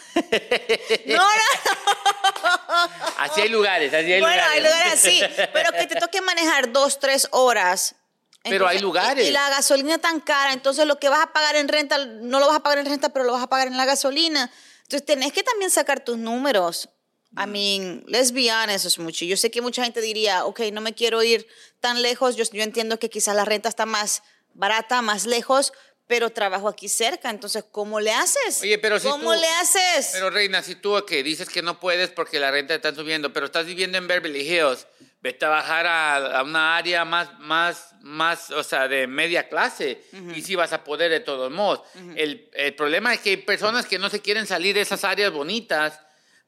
No, 1.07 1.17
no, 1.17 1.23
Así 3.19 3.43
hay 3.43 3.49
lugares, 3.49 3.95
así 3.95 4.13
hay 4.13 4.21
bueno, 4.21 4.35
lugares. 4.37 4.53
hay 4.53 4.61
lugares 4.61 4.93
así, 4.93 5.21
pero 5.53 5.71
que 5.73 5.87
te 5.87 5.97
toque 5.97 6.21
manejar 6.21 6.73
dos, 6.73 6.99
tres 6.99 7.29
horas. 7.31 7.95
Pero 8.43 8.67
hay 8.67 8.79
lugares. 8.81 9.25
Y, 9.25 9.29
y 9.29 9.31
la 9.31 9.49
gasolina 9.51 9.99
tan 9.99 10.21
cara, 10.21 10.53
entonces 10.53 10.87
lo 10.87 10.99
que 10.99 11.09
vas 11.09 11.21
a 11.23 11.33
pagar 11.33 11.57
en 11.57 11.69
renta, 11.69 12.05
no 12.05 12.41
lo 12.41 12.49
vas 12.49 12.57
a 12.57 12.63
pagar 12.63 12.79
en 12.79 12.87
renta, 12.87 13.09
pero 13.11 13.25
lo 13.25 13.33
vas 13.33 13.43
a 13.43 13.47
pagar 13.47 13.69
en 13.69 13.77
la 13.77 13.85
gasolina. 13.85 14.51
Entonces 14.83 15.07
tenés 15.07 15.33
que 15.33 15.43
también 15.43 15.71
sacar 15.71 16.05
tus 16.05 16.19
números. 16.19 16.89
I 17.37 17.47
mean, 17.47 18.05
let's 18.07 18.33
be 18.33 18.53
honest, 18.53 18.85
es 18.85 18.99
mucho. 18.99 19.25
Yo 19.25 19.37
sé 19.37 19.51
que 19.51 19.61
mucha 19.61 19.83
gente 19.83 20.01
diría, 20.01 20.45
ok, 20.45 20.61
no 20.73 20.81
me 20.81 20.95
quiero 20.95 21.23
ir 21.23 21.47
tan 21.81 22.03
lejos. 22.03 22.37
Yo, 22.37 22.45
yo 22.53 22.63
entiendo 22.63 22.99
que 22.99 23.11
quizás 23.11 23.35
la 23.35 23.45
renta 23.45 23.69
está 23.69 23.87
más 23.87 24.23
barata, 24.55 25.03
más 25.03 25.27
lejos, 25.27 25.73
pero 26.07 26.31
trabajo 26.31 26.69
aquí 26.69 26.89
cerca. 26.89 27.31
Entonces, 27.31 27.65
¿cómo 27.71 28.01
le 28.01 28.13
haces? 28.13 28.61
Oye, 28.63 28.79
pero 28.79 28.99
si 28.99 29.09
¿Cómo 29.09 29.33
tú- 29.35 29.41
le 29.41 29.49
haces? 29.61 30.11
Pero 30.13 30.31
Reina, 30.31 30.63
si 30.63 30.75
tú 30.77 31.03
que 31.07 31.23
dices 31.23 31.49
que 31.49 31.63
no 31.63 31.81
puedes 31.81 32.11
porque 32.11 32.39
la 32.41 32.51
renta 32.51 32.75
está 32.75 32.95
subiendo, 32.95 33.33
pero 33.33 33.47
estás 33.47 33.67
viviendo 33.67 33.97
en 33.99 34.07
Beverly 34.07 34.41
Hills, 34.49 34.87
vete 35.23 35.47
a 35.47 35.49
bajar 35.49 35.87
a, 35.87 36.39
a 36.39 36.43
una 36.43 36.77
área 36.77 37.05
más, 37.07 37.31
más, 37.39 37.95
más, 38.03 38.51
o 38.51 38.63
sea, 38.63 38.89
de 38.89 39.07
media 39.07 39.49
clase 39.49 40.03
y 40.35 40.43
sí 40.43 40.55
vas 40.55 40.75
a 40.75 40.85
poder 40.85 41.11
de 41.11 41.21
todos 41.21 41.51
modos. 41.51 41.81
el, 42.17 42.51
el 42.53 42.75
problema 42.75 43.15
es 43.15 43.21
que 43.21 43.31
hay 43.31 43.37
personas 43.39 43.87
que 43.87 43.99
no 43.99 44.11
se 44.11 44.21
quieren 44.21 44.47
salir 44.47 44.75
de 44.75 44.83
esas 44.83 45.03
áreas 45.05 45.33
bonitas 45.33 45.99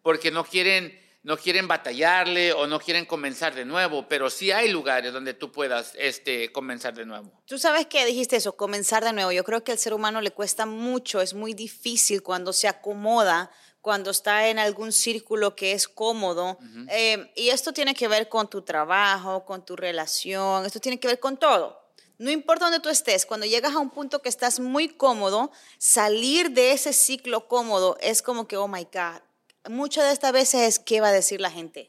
porque 0.02 0.30
no 0.30 0.44
quieren, 0.44 1.00
no 1.26 1.36
quieren 1.36 1.66
batallarle 1.66 2.52
o 2.52 2.68
no 2.68 2.78
quieren 2.78 3.04
comenzar 3.04 3.52
de 3.52 3.64
nuevo, 3.64 4.06
pero 4.08 4.30
sí 4.30 4.52
hay 4.52 4.70
lugares 4.70 5.12
donde 5.12 5.34
tú 5.34 5.50
puedas 5.50 5.92
este, 5.98 6.52
comenzar 6.52 6.94
de 6.94 7.04
nuevo. 7.04 7.32
Tú 7.46 7.58
sabes 7.58 7.86
que 7.86 8.06
dijiste 8.06 8.36
eso, 8.36 8.56
comenzar 8.56 9.02
de 9.02 9.12
nuevo. 9.12 9.32
Yo 9.32 9.42
creo 9.42 9.64
que 9.64 9.72
al 9.72 9.78
ser 9.78 9.92
humano 9.92 10.20
le 10.20 10.30
cuesta 10.30 10.66
mucho, 10.66 11.20
es 11.20 11.34
muy 11.34 11.52
difícil 11.52 12.22
cuando 12.22 12.52
se 12.52 12.68
acomoda, 12.68 13.50
cuando 13.80 14.12
está 14.12 14.46
en 14.46 14.60
algún 14.60 14.92
círculo 14.92 15.56
que 15.56 15.72
es 15.72 15.88
cómodo. 15.88 16.58
Eh, 16.90 17.32
y 17.34 17.48
esto 17.48 17.72
tiene 17.72 17.96
que 17.96 18.06
ver 18.06 18.28
con 18.28 18.48
tu 18.48 18.62
trabajo, 18.62 19.44
con 19.44 19.64
tu 19.64 19.74
relación, 19.74 20.64
esto 20.64 20.78
tiene 20.78 21.00
que 21.00 21.08
ver 21.08 21.18
con 21.18 21.38
todo. 21.38 21.90
No 22.18 22.30
importa 22.30 22.66
donde 22.66 22.78
tú 22.78 22.88
estés, 22.88 23.26
cuando 23.26 23.46
llegas 23.46 23.74
a 23.74 23.80
un 23.80 23.90
punto 23.90 24.22
que 24.22 24.28
estás 24.28 24.60
muy 24.60 24.88
cómodo, 24.90 25.50
salir 25.78 26.52
de 26.52 26.70
ese 26.70 26.92
ciclo 26.92 27.48
cómodo 27.48 27.98
es 28.00 28.22
como 28.22 28.46
que, 28.46 28.56
oh 28.56 28.68
my 28.68 28.84
God. 28.84 29.25
Muchas 29.68 30.04
de 30.04 30.12
estas 30.12 30.32
veces 30.32 30.62
es 30.62 30.78
qué 30.78 31.00
va 31.00 31.08
a 31.08 31.12
decir 31.12 31.40
la 31.40 31.50
gente. 31.50 31.88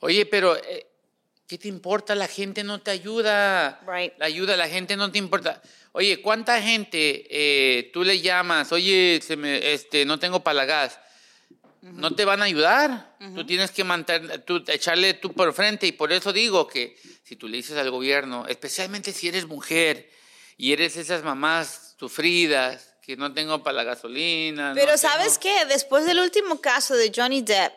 Oye, 0.00 0.26
pero 0.26 0.56
eh, 0.56 0.86
¿qué 1.46 1.58
te 1.58 1.68
importa? 1.68 2.14
La 2.14 2.28
gente 2.28 2.62
no 2.64 2.80
te 2.80 2.90
ayuda. 2.90 3.80
Right. 3.86 4.12
La 4.18 4.26
ayuda, 4.26 4.56
la 4.56 4.68
gente 4.68 4.96
no 4.96 5.10
te 5.10 5.18
importa. 5.18 5.60
Oye, 5.92 6.20
¿cuánta 6.20 6.60
gente 6.62 7.26
eh, 7.30 7.90
tú 7.92 8.04
le 8.04 8.20
llamas? 8.20 8.70
Oye, 8.72 9.20
se 9.22 9.36
me, 9.36 9.72
este, 9.72 10.04
no 10.04 10.18
tengo 10.18 10.40
para 10.40 10.54
la 10.54 10.64
gas. 10.64 11.00
No 11.80 12.14
te 12.14 12.24
van 12.24 12.42
a 12.42 12.44
ayudar. 12.44 13.16
Tú 13.34 13.46
tienes 13.46 13.70
que 13.70 13.84
mantener, 13.84 14.42
tú, 14.42 14.62
echarle 14.66 15.14
tú 15.14 15.32
por 15.32 15.52
frente. 15.52 15.86
Y 15.86 15.92
por 15.92 16.12
eso 16.12 16.32
digo 16.32 16.66
que 16.66 16.96
si 17.24 17.36
tú 17.36 17.48
le 17.48 17.56
dices 17.56 17.76
al 17.76 17.90
gobierno, 17.90 18.46
especialmente 18.48 19.12
si 19.12 19.28
eres 19.28 19.46
mujer 19.46 20.10
y 20.56 20.72
eres 20.72 20.96
esas 20.96 21.22
mamás 21.22 21.94
sufridas, 21.98 22.87
que 23.08 23.16
no 23.16 23.32
tengo 23.32 23.62
para 23.62 23.78
la 23.78 23.84
gasolina. 23.84 24.72
Pero 24.74 24.92
no 24.92 24.98
¿sabes 24.98 25.38
tengo- 25.40 25.56
qué? 25.60 25.64
Después 25.64 26.04
del 26.04 26.18
último 26.20 26.60
caso 26.60 26.94
de 26.94 27.10
Johnny 27.14 27.40
Depp 27.40 27.72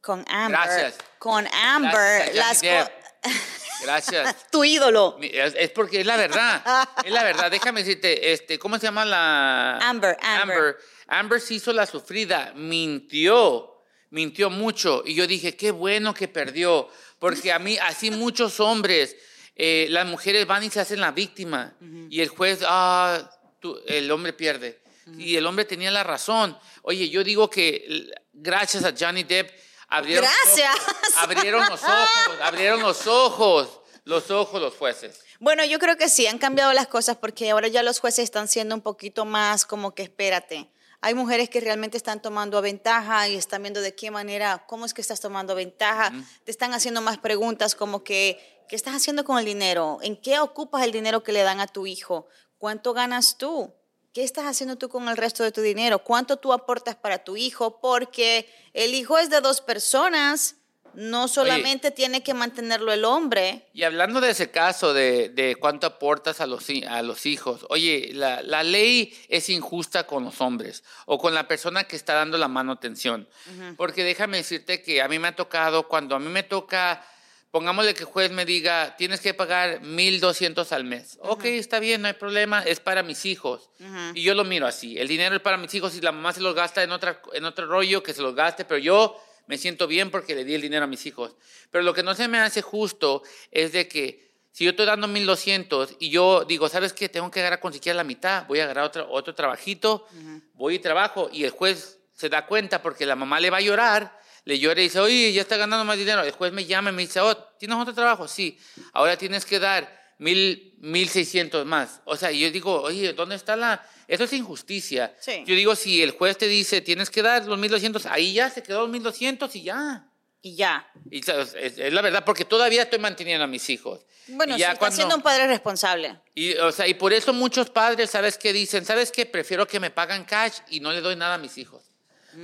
con 0.00 0.24
Amber, 0.28 0.58
Gracias. 0.60 0.94
con 1.20 1.46
Amber, 1.54 2.32
Gracias 2.34 2.90
las. 3.22 3.32
Gracias. 3.84 4.50
tu 4.50 4.64
ídolo, 4.64 5.18
Es, 5.22 5.54
es 5.56 5.70
porque 5.70 6.00
es 6.00 6.06
la 6.06 6.16
verdad. 6.16 6.88
Es 7.04 7.12
la 7.12 7.22
verdad. 7.22 7.48
Déjame 7.48 7.84
decirte, 7.84 8.32
este, 8.32 8.58
¿cómo 8.58 8.76
se 8.78 8.82
llama 8.86 9.04
la? 9.04 9.78
Amber, 9.78 10.16
Amber. 10.20 10.56
Amber. 10.56 10.76
Amber 11.06 11.40
se 11.40 11.54
hizo 11.54 11.72
la 11.72 11.86
sufrida, 11.86 12.52
mintió, 12.56 13.84
mintió 14.10 14.50
mucho. 14.50 15.04
Y 15.06 15.14
yo 15.14 15.28
dije, 15.28 15.56
qué 15.56 15.70
bueno 15.70 16.12
que 16.12 16.26
perdió. 16.26 16.88
Porque 17.20 17.52
a 17.52 17.60
mí, 17.60 17.78
así 17.78 18.10
muchos 18.10 18.58
hombres, 18.58 19.14
eh, 19.54 19.86
las 19.90 20.06
mujeres 20.06 20.44
van 20.44 20.64
y 20.64 20.70
se 20.70 20.80
hacen 20.80 21.00
la 21.00 21.12
víctima. 21.12 21.72
Y 22.10 22.20
el 22.20 22.28
juez, 22.30 22.60
ah, 22.66 23.30
tú- 23.62 23.80
el 23.86 24.10
hombre 24.10 24.34
pierde. 24.34 24.82
Y 25.18 25.34
el 25.36 25.46
hombre 25.46 25.64
tenía 25.64 25.90
la 25.90 26.04
razón. 26.04 26.56
Oye, 26.82 27.08
yo 27.08 27.24
digo 27.24 27.48
que 27.50 28.10
gracias 28.32 28.84
a 28.84 28.94
Johnny 28.96 29.24
Depp 29.24 29.50
abrieron, 29.88 30.24
los 30.24 30.58
ojos, 30.60 31.16
abrieron 31.16 31.60
los 31.68 31.82
ojos, 31.82 32.40
abrieron 32.40 32.82
los 32.82 33.06
ojos, 33.08 33.80
los 34.04 34.30
ojos 34.30 34.60
los 34.60 34.74
jueces. 34.74 35.20
Bueno, 35.40 35.64
yo 35.64 35.80
creo 35.80 35.96
que 35.96 36.08
sí, 36.08 36.28
han 36.28 36.38
cambiado 36.38 36.72
las 36.72 36.86
cosas 36.86 37.16
porque 37.16 37.50
ahora 37.50 37.66
ya 37.66 37.82
los 37.82 37.98
jueces 37.98 38.22
están 38.24 38.46
siendo 38.46 38.76
un 38.76 38.80
poquito 38.80 39.24
más 39.24 39.64
como 39.66 39.92
que 39.92 40.04
espérate. 40.04 40.70
Hay 41.00 41.14
mujeres 41.14 41.50
que 41.50 41.60
realmente 41.60 41.96
están 41.96 42.22
tomando 42.22 42.62
ventaja 42.62 43.28
y 43.28 43.34
están 43.34 43.62
viendo 43.62 43.80
de 43.80 43.96
qué 43.96 44.12
manera, 44.12 44.64
cómo 44.68 44.86
es 44.86 44.94
que 44.94 45.00
estás 45.00 45.18
tomando 45.20 45.56
ventaja. 45.56 46.12
Te 46.44 46.52
están 46.52 46.74
haciendo 46.74 47.00
más 47.00 47.18
preguntas 47.18 47.74
como 47.74 48.04
que, 48.04 48.38
¿qué 48.68 48.76
estás 48.76 48.94
haciendo 48.94 49.24
con 49.24 49.36
el 49.40 49.44
dinero? 49.44 49.98
¿En 50.02 50.16
qué 50.16 50.38
ocupas 50.38 50.84
el 50.84 50.92
dinero 50.92 51.24
que 51.24 51.32
le 51.32 51.42
dan 51.42 51.58
a 51.60 51.66
tu 51.66 51.88
hijo? 51.88 52.28
¿Cuánto 52.62 52.94
ganas 52.94 53.38
tú? 53.38 53.74
¿Qué 54.14 54.22
estás 54.22 54.44
haciendo 54.44 54.78
tú 54.78 54.88
con 54.88 55.08
el 55.08 55.16
resto 55.16 55.42
de 55.42 55.50
tu 55.50 55.62
dinero? 55.62 55.98
¿Cuánto 56.04 56.36
tú 56.36 56.52
aportas 56.52 56.94
para 56.94 57.24
tu 57.24 57.36
hijo? 57.36 57.80
Porque 57.80 58.48
el 58.72 58.94
hijo 58.94 59.18
es 59.18 59.30
de 59.30 59.40
dos 59.40 59.60
personas, 59.60 60.54
no 60.94 61.26
solamente 61.26 61.90
tiene 61.90 62.22
que 62.22 62.34
mantenerlo 62.34 62.92
el 62.92 63.04
hombre. 63.04 63.66
Y 63.72 63.82
hablando 63.82 64.20
de 64.20 64.30
ese 64.30 64.52
caso 64.52 64.94
de, 64.94 65.30
de 65.30 65.56
cuánto 65.56 65.88
aportas 65.88 66.40
a 66.40 66.46
los, 66.46 66.66
a 66.88 67.02
los 67.02 67.26
hijos, 67.26 67.66
oye, 67.68 68.10
la, 68.12 68.42
la 68.42 68.62
ley 68.62 69.12
es 69.28 69.48
injusta 69.48 70.06
con 70.06 70.22
los 70.22 70.40
hombres 70.40 70.84
o 71.06 71.18
con 71.18 71.34
la 71.34 71.48
persona 71.48 71.82
que 71.82 71.96
está 71.96 72.14
dando 72.14 72.38
la 72.38 72.46
manutención. 72.46 73.28
Porque 73.76 74.04
déjame 74.04 74.36
decirte 74.36 74.82
que 74.82 75.02
a 75.02 75.08
mí 75.08 75.18
me 75.18 75.26
ha 75.26 75.34
tocado, 75.34 75.88
cuando 75.88 76.14
a 76.14 76.20
mí 76.20 76.28
me 76.28 76.44
toca, 76.44 77.04
pongámosle 77.52 77.92
que 77.94 78.00
el 78.00 78.06
juez 78.06 78.32
me 78.32 78.46
diga, 78.46 78.96
tienes 78.96 79.20
que 79.20 79.34
pagar 79.34 79.82
1.200 79.82 80.72
al 80.72 80.84
mes. 80.84 81.18
Ok, 81.20 81.44
está 81.44 81.78
bien, 81.78 82.00
no 82.00 82.08
hay 82.08 82.14
problema, 82.14 82.62
es 82.62 82.80
para 82.80 83.02
mis 83.02 83.26
hijos. 83.26 83.68
Y 84.14 84.22
yo 84.22 84.34
lo 84.34 84.44
miro 84.44 84.66
así, 84.66 84.98
el 84.98 85.06
dinero 85.06 85.36
es 85.36 85.42
para 85.42 85.58
mis 85.58 85.72
hijos 85.74 85.94
y 85.94 86.00
la 86.00 86.12
mamá 86.12 86.32
se 86.32 86.40
los 86.40 86.54
gasta 86.54 86.82
en, 86.82 86.90
otra, 86.90 87.20
en 87.34 87.44
otro 87.44 87.66
rollo, 87.66 88.02
que 88.02 88.14
se 88.14 88.22
los 88.22 88.34
gaste, 88.34 88.64
pero 88.64 88.78
yo 88.78 89.22
me 89.46 89.58
siento 89.58 89.86
bien 89.86 90.10
porque 90.10 90.34
le 90.34 90.44
di 90.44 90.54
el 90.54 90.62
dinero 90.62 90.84
a 90.84 90.86
mis 90.86 91.04
hijos. 91.04 91.36
Pero 91.70 91.84
lo 91.84 91.92
que 91.92 92.02
no 92.02 92.14
se 92.14 92.26
me 92.26 92.38
hace 92.38 92.62
justo 92.62 93.22
es 93.50 93.72
de 93.72 93.86
que 93.86 94.32
si 94.50 94.64
yo 94.64 94.70
estoy 94.70 94.86
dando 94.86 95.06
1200 95.06 95.96
y 95.98 96.08
yo 96.08 96.46
digo, 96.46 96.70
¿sabes 96.70 96.94
qué? 96.94 97.10
Tengo 97.10 97.30
que 97.30 97.40
agarrar 97.40 97.60
con 97.60 97.74
siquiera 97.74 97.98
la 97.98 98.04
mitad, 98.04 98.46
voy 98.46 98.60
a 98.60 98.64
agarrar 98.64 98.84
otro, 98.84 99.10
otro 99.10 99.34
trabajito, 99.34 100.06
voy 100.54 100.76
y 100.76 100.78
trabajo 100.78 101.28
y 101.30 101.44
el 101.44 101.50
juez 101.50 101.98
se 102.14 102.30
da 102.30 102.46
cuenta 102.46 102.80
porque 102.80 103.04
la 103.04 103.16
mamá 103.16 103.40
le 103.40 103.50
va 103.50 103.58
a 103.58 103.62
llorar, 103.62 104.18
le 104.44 104.58
llora 104.58 104.80
y 104.80 104.84
dice, 104.84 104.98
oye, 105.00 105.32
ya 105.32 105.42
está 105.42 105.56
ganando 105.56 105.84
más 105.84 105.98
dinero. 105.98 106.22
El 106.22 106.32
juez 106.32 106.52
me 106.52 106.64
llama 106.64 106.90
y 106.90 106.92
me 106.92 107.02
dice, 107.02 107.20
oh, 107.20 107.36
¿tienes 107.58 107.76
otro 107.78 107.94
trabajo? 107.94 108.26
Sí, 108.28 108.58
ahora 108.92 109.16
tienes 109.16 109.44
que 109.44 109.58
dar 109.58 110.00
mil, 110.18 110.74
mil 110.78 111.08
seiscientos 111.08 111.64
más. 111.66 112.00
O 112.04 112.16
sea, 112.16 112.30
yo 112.30 112.50
digo, 112.50 112.80
oye, 112.82 113.12
¿dónde 113.12 113.36
está 113.36 113.56
la...? 113.56 113.84
Eso 114.08 114.24
es 114.24 114.32
injusticia. 114.32 115.14
Sí. 115.20 115.42
Yo 115.46 115.54
digo, 115.54 115.74
si 115.76 116.02
el 116.02 116.10
juez 116.10 116.36
te 116.36 116.48
dice, 116.48 116.80
tienes 116.80 117.08
que 117.08 117.22
dar 117.22 117.46
los 117.46 117.58
1200, 117.58 118.06
ahí 118.06 118.34
ya 118.34 118.50
se 118.50 118.62
quedó 118.62 118.82
los 118.82 118.90
1200 118.90 119.54
y 119.56 119.62
ya. 119.62 120.06
Y 120.42 120.56
ya. 120.56 120.86
Y 121.10 121.18
es, 121.20 121.28
es 121.54 121.92
la 121.92 122.02
verdad, 122.02 122.24
porque 122.24 122.44
todavía 122.44 122.82
estoy 122.82 122.98
manteniendo 122.98 123.44
a 123.44 123.46
mis 123.46 123.70
hijos. 123.70 124.04
Bueno, 124.26 124.56
y 124.56 124.58
ya 124.58 124.74
cuando- 124.76 124.96
siendo 124.96 125.14
un 125.16 125.22
padre 125.22 125.46
responsable. 125.46 126.18
y, 126.34 126.54
o 126.54 126.72
sea, 126.72 126.86
y 126.88 126.94
por 126.94 127.12
eso 127.12 127.32
muchos 127.32 127.70
padres, 127.70 128.10
¿sabes 128.10 128.38
qué 128.38 128.52
dicen? 128.52 128.84
¿Sabes 128.84 129.12
qué? 129.12 129.24
Prefiero 129.24 129.66
que 129.68 129.78
me 129.80 129.90
pagan 129.90 130.24
cash 130.24 130.58
y 130.68 130.80
no 130.80 130.92
le 130.92 131.00
doy 131.00 131.14
nada 131.16 131.34
a 131.34 131.38
mis 131.38 131.56
hijos. 131.58 131.82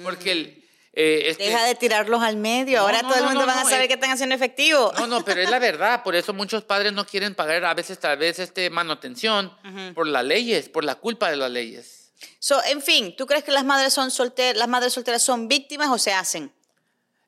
Porque 0.05 0.33
el... 0.33 0.68
eh, 1.01 1.31
es 1.31 1.37
que- 1.39 1.45
Deja 1.45 1.65
de 1.65 1.75
tirarlos 1.77 2.23
al 2.23 2.37
medio. 2.37 2.79
No, 2.79 2.85
Ahora 2.85 3.03
no, 3.03 3.09
todo 3.09 3.19
el 3.21 3.25
mundo 3.27 3.47
va 3.47 3.61
a 3.61 3.65
saber 3.65 3.83
eh. 3.83 3.89
que 3.89 3.95
están 3.95 4.11
haciendo 4.11 4.35
efectivo. 4.35 4.93
No, 4.99 5.07
no, 5.07 5.25
pero 5.25 5.41
es 5.41 5.49
la 5.49 5.59
verdad. 5.71 6.03
Por 6.03 6.17
eso 6.17 6.33
muchos 6.35 6.65
padres 6.65 6.93
no 6.93 7.07
quieren 7.07 7.35
pagar 7.37 7.65
a 7.65 7.75
veces, 7.75 7.99
tal 8.01 8.19
vez, 8.19 8.39
este 8.41 8.69
manutención 8.69 9.57
por 9.95 10.07
las 10.09 10.25
leyes, 10.25 10.69
por 10.69 10.83
la 10.85 10.97
culpa 10.97 11.31
de 11.31 11.37
las 11.37 11.51
leyes. 11.51 12.11
So, 12.41 12.61
en 12.65 12.83
fin, 12.83 13.15
¿tú 13.17 13.27
crees 13.27 13.45
que 13.45 13.53
las 13.53 13.65
madres 13.65 13.93
son 13.93 14.11
solteras, 14.11 14.57
las 14.57 14.67
madres 14.69 14.93
solteras 14.93 15.23
son 15.23 15.47
víctimas 15.47 15.89
o 15.89 15.99
se 15.99 16.13
hacen? 16.13 16.53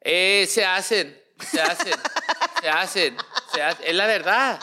Eh, 0.01 0.49
se 0.51 0.65
hacen, 0.65 1.23
se 1.53 1.61
hacen, 1.61 1.93
se 2.61 2.69
hacen, 2.69 3.17
se 3.55 3.63
hacen. 3.63 3.87
Es 3.87 3.95
la 3.95 4.07
verdad. 4.09 4.59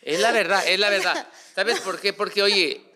Es 0.00 0.20
la 0.20 0.32
verdad, 0.32 0.66
es 0.66 0.78
la 0.78 0.88
verdad. 0.88 1.26
¿Sabes 1.54 1.80
por 1.80 2.00
qué? 2.00 2.14
Porque, 2.14 2.42
oye, 2.42 2.87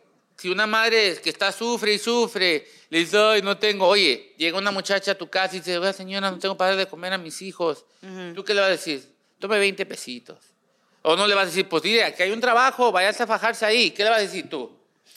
si 0.42 0.49
una 0.49 0.66
madre 0.66 1.20
que 1.22 1.30
está 1.30 1.52
sufre 1.52 1.94
y 1.94 2.00
sufre, 2.00 2.66
le 2.90 2.99
dice, 2.99 3.16
ay, 3.16 3.42
no 3.42 3.58
tengo, 3.58 3.87
oye, 3.87 4.34
llega 4.37 4.58
una 4.58 4.72
muchacha 4.72 5.12
a 5.12 5.14
tu 5.14 5.30
casa 5.30 5.54
y 5.54 5.61
dice, 5.61 5.78
oiga, 5.78 5.92
señora, 5.92 6.32
no 6.32 6.38
tengo 6.40 6.56
para 6.56 6.75
de 6.75 6.88
comer 6.88 7.12
a 7.12 7.18
mis 7.18 7.40
hijos. 7.42 7.84
¿Tú 8.34 8.42
qué 8.42 8.52
le 8.52 8.61
vas 8.61 8.66
a 8.66 8.72
decir? 8.72 9.08
Tome 9.38 9.61
20 9.61 9.87
pesitos. 9.87 10.38
O 11.02 11.14
no 11.14 11.28
le 11.28 11.37
vas 11.37 11.44
a 11.44 11.46
decir, 11.46 11.68
pues 11.68 11.84
dile, 11.84 12.02
aquí 12.02 12.25
hay 12.25 12.32
un 12.32 12.40
trabajo, 12.40 12.90
váyase 12.90 13.22
a 13.22 13.28
fajarse 13.28 13.64
ahí. 13.64 13.92
¿Qué 13.92 14.02
le 14.02 14.11
vas 14.11 14.18
a 14.18 14.22
decir 14.22 14.50
tú? 14.50 14.68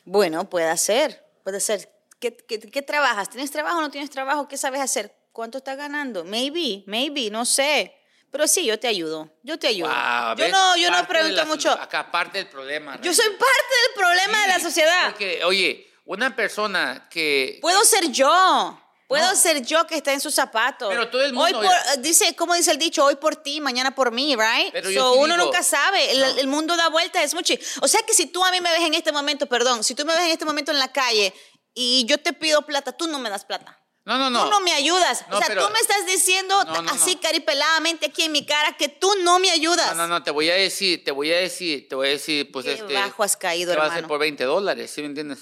Bueno, 0.03 0.47
puede 0.47 0.77
ser, 0.77 1.25
puede 1.43 1.59
ser. 1.59 1.89
¿Qué, 2.19 2.37
qué, 2.37 2.59
qué 2.59 2.81
trabajas? 2.83 3.27
¿Tienes 3.27 3.49
trabajo 3.49 3.79
o 3.79 3.81
no 3.81 3.89
tienes 3.89 4.11
trabajo? 4.11 4.47
¿Qué 4.47 4.57
sabes 4.57 4.79
hacer? 4.79 5.11
¿Cuánto 5.31 5.57
estás 5.57 5.75
ganando? 5.75 6.23
Maybe, 6.23 6.83
maybe, 6.85 7.31
no 7.31 7.45
sé. 7.45 7.95
Pero 8.35 8.49
sí, 8.49 8.65
yo 8.65 8.77
te 8.77 8.89
ayudo, 8.89 9.29
yo 9.43 9.57
te 9.57 9.67
ayudo. 9.67 9.87
Wow, 9.87 10.35
yo 10.35 10.49
no, 10.49 10.75
yo 10.75 10.91
no 10.91 11.07
pregunto 11.07 11.37
la- 11.37 11.45
mucho. 11.45 11.71
Acá 11.71 12.11
parte 12.11 12.37
del 12.39 12.47
problema. 12.47 12.95
Yo 12.97 13.03
Reina. 13.11 13.15
soy 13.15 13.29
parte 13.29 13.73
del 13.87 13.93
problema 13.95 14.41
de 14.41 14.47
la 14.49 14.55
Sí, 14.55 14.61
sociedad. 14.65 15.05
Porque, 15.11 15.41
oye, 15.45 15.87
una 16.03 16.35
persona 16.35 17.07
que... 17.09 17.59
Puedo 17.61 17.85
ser 17.85 18.11
yo. 18.11 18.81
Puedo 19.07 19.29
No. 19.29 19.35
ser 19.37 19.61
yo 19.61 19.87
que 19.87 19.95
está 19.95 20.11
en 20.11 20.19
sus 20.19 20.33
zapatos. 20.35 20.89
Pero 20.89 21.07
todo 21.09 21.23
el 21.23 21.29
Hoy 21.37 21.53
mundo- 21.53 21.69
por- 21.69 21.93
eh, 21.93 21.99
dice, 21.99 22.35
como 22.35 22.55
dice 22.55 22.71
el 22.71 22.77
dicho, 22.77 23.05
hoy 23.05 23.15
por 23.15 23.37
ti, 23.37 23.61
mañana 23.61 23.95
por 23.95 24.11
mí, 24.11 24.35
right? 24.35 24.73
Pero 24.73 24.87
so, 24.89 24.91
yo 24.93 25.13
sí 25.13 25.19
uno 25.19 25.35
digo- 25.35 25.45
nunca 25.45 25.63
sabe. 25.63 26.11
El, 26.11 26.19
No. 26.19 26.25
el 26.41 26.47
mundo 26.47 26.75
da 26.75 26.89
vueltas, 26.89 27.23
es 27.23 27.33
mucho. 27.35 27.53
O 27.81 27.87
sea 27.87 28.01
que 28.05 28.13
si 28.13 28.25
tú 28.25 28.43
a 28.43 28.51
mí 28.51 28.59
me 28.59 28.69
ves 28.71 28.81
en 28.81 28.95
este 28.95 29.13
momento, 29.13 29.45
perdón, 29.45 29.81
si 29.83 29.95
tú 29.95 30.03
me 30.05 30.13
ves 30.13 30.25
en 30.25 30.31
este 30.31 30.43
momento 30.43 30.71
en 30.71 30.79
la 30.79 30.91
calle 30.91 31.33
y 31.73 32.03
yo 32.05 32.17
te 32.17 32.33
pido 32.33 32.63
plata, 32.63 32.91
tú 32.91 33.07
no 33.07 33.17
me 33.19 33.29
das 33.29 33.45
plata. 33.45 33.79
No, 34.05 34.17
no, 34.19 34.29
no. 34.29 34.43
Tú 34.45 34.49
no 34.51 34.59
me 34.61 34.71
ayudas. 34.71 35.25
No, 35.29 35.37
o 35.37 35.39
sea, 35.39 35.47
pero- 35.47 35.65
tú 35.67 35.73
me 35.73 35.79
estás 35.79 36.05
diciendo 36.05 36.63
No, 36.65 36.81
no, 36.83 36.91
así 36.91 37.15
no. 37.15 37.21
caripeladamente 37.21 38.05
aquí 38.05 38.21
en 38.23 38.31
mi 38.31 38.45
cara 38.45 38.77
que 38.77 38.87
tú 38.87 39.11
no 39.23 39.39
me 39.39 39.49
ayudas. 39.49 39.95
No, 39.95 40.03
no, 40.03 40.07
no, 40.07 40.23
te 40.23 40.29
voy 40.31 40.49
a 40.49 40.53
decir, 40.55 41.03
te 41.03 41.11
voy 41.11 41.31
a 41.33 41.37
decir, 41.37 41.89
te 41.89 41.95
voy 41.95 42.07
a 42.07 42.11
decir, 42.11 42.51
pues 42.51 42.65
Qué 42.65 42.73
este... 42.73 42.93
bajo 42.93 43.23
has 43.23 43.35
caído, 43.35 43.71
te 43.73 43.77
va 43.77 43.85
a 43.85 43.87
hacer 43.87 43.97
hermano. 43.99 44.07
por 44.09 44.19
20 44.19 44.43
dólares, 44.43 44.91
¿sí 44.93 45.01
me 45.01 45.07
entiendes? 45.07 45.39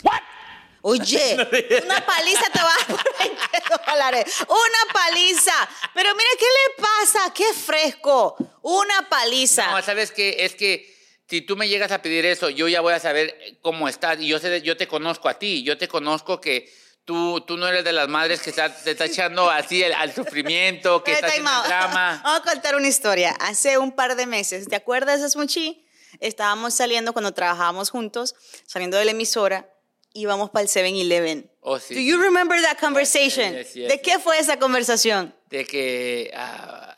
Oye, 0.82 1.36
una 1.86 2.05
paliza 2.05 2.43
te 2.51 2.60
va 2.60 2.70
a 2.74 2.77
dar 2.77 2.88
por 2.88 3.17
20 3.20 3.41
dólares. 3.91 4.36
Una 4.48 4.93
paliza. 4.93 5.70
Pero 5.93 6.13
mira, 6.15 6.29
¿qué 6.39 6.46
le 6.46 6.84
pasa? 6.84 7.34
Qué 7.34 7.53
fresco. 7.53 8.36
Una 8.62 9.08
paliza. 9.10 9.72
No, 9.72 9.82
¿sabes 9.82 10.12
qué? 10.12 10.38
Es 10.39 10.55
que 10.55 10.93
si 11.29 11.41
tú 11.41 11.55
me 11.55 11.67
llegas 11.70 11.91
a 11.93 12.01
pedir 12.01 12.25
eso, 12.25 12.50
yo 12.50 12.67
ya 12.67 12.82
voy 12.82 12.93
a 12.93 13.00
saber 13.00 13.58
cómo 13.62 13.88
estás. 13.88 14.20
Y 14.20 14.27
yo, 14.27 14.39
sé, 14.39 14.62
yo 14.62 14.75
te 14.75 14.88
conozco 14.88 15.29
a 15.29 15.39
ti, 15.39 15.63
yo 15.63 15.77
te 15.77 15.88
conozco 15.88 16.41
que 16.41 16.70
tú, 17.05 17.41
tú 17.41 17.57
no 17.57 17.67
eres 17.67 17.83
de 17.83 17.91
las 17.93 18.07
madres 18.07 18.41
que 18.41 18.50
está, 18.50 18.74
te 18.74 18.91
está 18.91 19.05
echando 19.05 19.50
así 19.50 19.83
al, 19.83 19.93
al 19.93 20.13
sufrimiento, 20.13 21.03
que 21.03 21.13
está 21.13 21.27
out. 21.27 21.65
drama. 21.67 22.22
Vamos 22.24 22.41
a 22.41 22.51
contar 22.51 22.75
una 22.75 22.88
historia. 22.88 23.31
Hace 23.39 23.77
un 23.77 23.91
par 23.91 24.15
de 24.15 24.25
meses, 24.25 24.67
¿te 24.67 24.75
acuerdas, 24.75 25.22
Smuchi? 25.31 25.86
Estábamos 26.19 26.74
saliendo 26.75 27.13
cuando 27.13 27.33
trabajábamos 27.33 27.89
juntos, 27.89 28.36
saliendo 28.67 28.98
de 28.98 29.05
la 29.05 29.12
emisora, 29.12 29.69
íbamos 30.13 30.51
para 30.51 30.63
el 30.63 30.69
7-Eleven. 30.69 31.50
Oh, 31.62 31.79
sí, 31.79 31.95
Do 31.95 32.01
you 32.01 32.22
remember 32.22 32.62
that 32.62 32.77
conversation? 32.79 33.53
yes, 33.53 33.74
yes, 33.74 33.89
¿De 33.89 34.00
qué 34.01 34.19
fue 34.19 34.38
esa 34.38 34.57
conversación? 34.60 35.33
De 35.50 35.65
que... 35.65 36.31
ah, 36.36 36.95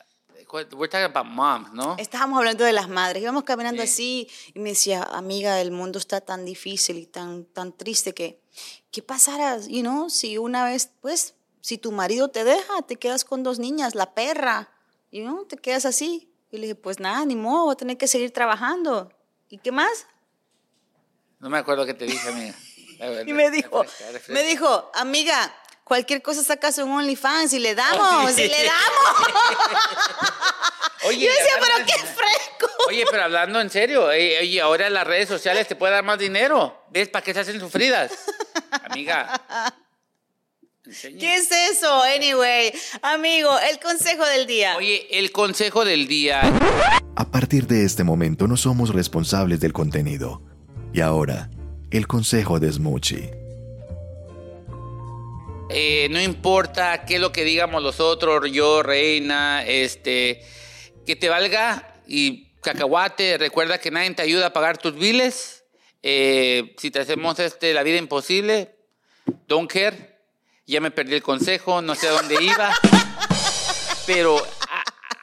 we're 0.52 0.88
talking 0.88 1.04
about 1.04 1.26
moms, 1.26 1.72
¿no? 1.72 1.96
Estábamos 1.98 2.38
hablando 2.38 2.64
de 2.64 2.72
las 2.72 2.88
madres, 2.88 3.22
íbamos 3.22 3.44
caminando 3.44 3.82
Sí. 3.82 3.88
así 3.88 4.28
y 4.54 4.58
me 4.60 4.70
decía, 4.70 5.02
amiga, 5.02 5.60
el 5.60 5.70
mundo 5.70 5.98
está 5.98 6.20
tan 6.20 6.44
difícil 6.44 6.98
y 6.98 7.06
tan, 7.06 7.44
tan 7.46 7.76
triste 7.76 8.14
que, 8.14 8.40
¿qué 8.96 9.02
pasará, 9.02 9.58
you 9.68 9.82
know, 9.82 10.08
si 10.08 10.38
una 10.38 10.64
vez, 10.64 10.88
pues, 11.02 11.34
si 11.60 11.76
tu 11.76 11.92
marido 11.92 12.28
te 12.28 12.44
deja, 12.44 12.80
te 12.80 12.96
quedas 12.96 13.26
con 13.26 13.42
dos 13.42 13.58
niñas, 13.58 13.94
la 13.94 14.14
perra, 14.14 14.70
you 15.12 15.22
know, 15.22 15.44
te 15.44 15.58
quedas 15.58 15.84
así. 15.84 16.32
Y 16.50 16.56
le 16.56 16.62
dije, 16.62 16.76
pues 16.76 16.98
nada, 16.98 17.22
ni 17.26 17.36
modo, 17.36 17.64
voy 17.64 17.74
a 17.74 17.76
tener 17.76 17.98
que 17.98 18.08
seguir 18.08 18.30
trabajando. 18.30 19.12
¿Y 19.50 19.58
qué 19.58 19.70
más? 19.70 20.06
No 21.40 21.50
me 21.50 21.58
acuerdo 21.58 21.84
qué 21.84 21.92
te 21.92 22.06
dije, 22.06 22.26
amiga. 22.26 22.54
Y 23.26 23.34
me 23.34 23.50
dijo, 23.50 23.82
Refresca, 23.82 24.12
refresca. 24.12 24.32
me 24.32 24.42
dijo, 24.44 24.90
amiga, 24.94 25.54
cualquier 25.84 26.22
cosa 26.22 26.42
sacas 26.42 26.78
un 26.78 26.90
OnlyFans 26.90 27.52
y 27.52 27.58
le 27.58 27.74
damos, 27.74 28.38
y 28.38 28.48
le 28.48 28.64
damos. 28.64 29.42
Oye, 31.04 31.26
Yo 31.26 31.30
decía, 31.32 31.52
pero 31.60 31.84
qué 31.84 31.98
fresco. 31.98 32.66
Oye, 32.88 33.04
pero 33.10 33.24
hablando 33.24 33.60
en 33.60 33.68
serio, 33.68 34.10
eh, 34.10 34.38
oye, 34.40 34.58
ahora 34.62 34.88
las 34.88 35.06
redes 35.06 35.28
sociales 35.28 35.68
te 35.68 35.76
pueden 35.76 35.96
dar 35.96 36.04
más 36.04 36.18
dinero. 36.18 36.82
¿Ves 36.88 37.10
para 37.10 37.22
qué 37.22 37.34
se 37.34 37.40
hacen 37.40 37.60
sufridas? 37.60 38.12
Amiga. 38.84 39.40
enseñe. 40.84 41.18
¿Qué 41.18 41.36
es 41.36 41.50
eso? 41.50 42.02
Anyway, 42.02 42.72
amigo, 43.02 43.50
el 43.70 43.78
consejo 43.80 44.24
del 44.26 44.46
día. 44.46 44.76
Oye, 44.76 45.06
el 45.18 45.32
consejo 45.32 45.84
del 45.84 46.06
día. 46.06 46.40
A 47.16 47.30
partir 47.30 47.66
de 47.66 47.84
este 47.84 48.04
momento 48.04 48.46
no 48.46 48.56
somos 48.56 48.94
responsables 48.94 49.60
del 49.60 49.72
contenido. 49.72 50.42
Y 50.92 51.00
ahora, 51.00 51.50
el 51.90 52.06
consejo 52.06 52.58
de 52.60 52.72
Smoochie. 52.72 53.30
eh, 55.68 56.08
no 56.10 56.20
importa 56.22 57.04
qué 57.04 57.16
es 57.16 57.20
lo 57.20 57.32
que 57.32 57.44
digamos 57.44 57.82
los 57.82 57.98
otros, 58.00 58.50
yo, 58.52 58.82
reina, 58.82 59.64
este, 59.66 60.42
que 61.04 61.16
te 61.16 61.28
valga 61.28 62.00
y 62.06 62.52
cacahuate, 62.62 63.36
recuerda 63.38 63.78
que 63.78 63.90
nadie 63.90 64.14
te 64.14 64.22
ayuda 64.22 64.46
a 64.46 64.52
pagar 64.52 64.78
tus 64.78 64.94
biles. 64.94 65.64
Eh, 66.08 66.76
si 66.78 66.92
te 66.92 67.00
hacemos 67.00 67.36
este, 67.40 67.74
la 67.74 67.82
vida 67.82 67.96
imposible, 67.96 68.76
don't 69.48 69.68
care. 69.68 70.20
Ya 70.64 70.80
me 70.80 70.92
perdí 70.92 71.14
el 71.14 71.22
consejo, 71.22 71.82
no 71.82 71.96
sé 71.96 72.06
a 72.06 72.12
dónde 72.12 72.36
iba. 72.40 72.72
pero 74.06 74.40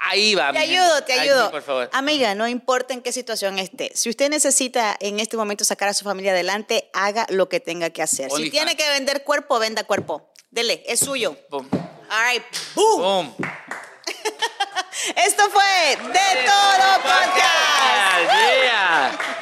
ahí 0.01 0.35
va. 0.35 0.51
Te 0.51 0.59
ayudo, 0.59 1.03
te 1.05 1.13
ayudo. 1.13 1.51
por 1.51 1.61
favor. 1.61 1.89
Amiga, 1.93 2.35
no 2.35 2.49
importa 2.49 2.93
en 2.93 3.01
qué 3.01 3.13
situación 3.13 3.59
esté. 3.59 3.91
Si 3.95 4.09
usted 4.09 4.29
necesita 4.29 4.97
en 4.99 5.21
este 5.21 5.37
momento 5.37 5.63
sacar 5.63 5.87
a 5.87 5.93
su 5.93 6.03
familia 6.03 6.33
adelante, 6.33 6.89
haga 6.91 7.27
lo 7.29 7.47
que 7.47 7.61
tenga 7.61 7.89
que 7.91 8.01
hacer. 8.01 8.29
si 8.29 8.49
tiene 8.49 8.75
que 8.75 8.89
vender 8.89 9.23
cuerpo, 9.23 9.59
venda 9.59 9.85
cuerpo. 9.85 10.33
Dele, 10.51 10.83
es 10.85 10.99
suyo. 10.99 11.37
Boom. 11.49 11.69
All 12.09 12.33
right. 12.33 12.43
Boom. 12.75 13.01
Boom. 13.01 13.35
Esto 15.15 15.49
fue 15.49 15.97
De, 16.11 16.45
Todo 16.45 17.01
Podcast. 17.03 18.33
Yeah. 18.63 19.32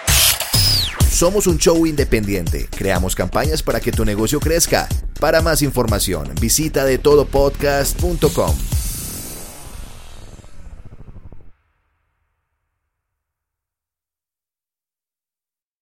Somos 1.21 1.45
un 1.45 1.59
show 1.59 1.85
independiente. 1.85 2.67
Creamos 2.75 3.13
campañas 3.13 3.61
para 3.61 3.79
que 3.79 3.91
tu 3.91 4.03
negocio 4.03 4.39
crezca. 4.39 4.89
Para 5.19 5.43
más 5.43 5.61
información, 5.61 6.27
visita 6.41 6.83
de 6.83 6.97
todopodcast.com. 6.97 8.80